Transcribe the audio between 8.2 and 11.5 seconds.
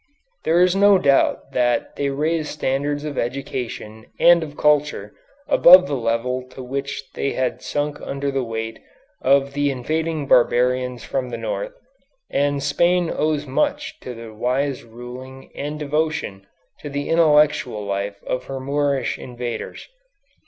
the weight of the invading barbarians from the